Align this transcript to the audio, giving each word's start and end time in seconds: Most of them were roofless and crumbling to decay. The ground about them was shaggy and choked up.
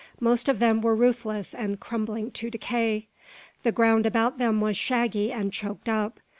Most 0.19 0.49
of 0.49 0.57
them 0.57 0.81
were 0.81 0.95
roofless 0.95 1.53
and 1.53 1.79
crumbling 1.79 2.31
to 2.31 2.49
decay. 2.49 3.05
The 3.61 3.71
ground 3.71 4.07
about 4.07 4.39
them 4.39 4.59
was 4.59 4.75
shaggy 4.75 5.31
and 5.31 5.53
choked 5.53 5.87
up. 5.87 6.19